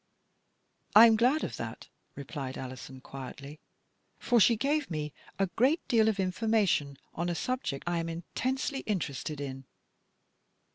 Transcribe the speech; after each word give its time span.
"I 0.95 1.05
am 1.05 1.15
glad 1.15 1.43
of 1.43 1.57
that," 1.57 1.87
replied 2.15 2.57
Alison 2.57 3.01
quietly," 3.01 3.59
for 4.17 4.39
she 4.39 4.55
gave 4.55 4.89
me 4.89 5.13
a 5.37 5.45
great 5.55 5.87
deal 5.87 6.09
of 6.09 6.19
information 6.19 6.97
on 7.13 7.29
a 7.29 7.35
subject 7.35 7.83
I 7.85 7.99
am 7.99 8.09
intensely 8.09 8.79
interested 8.87 9.39
in." 9.39 9.65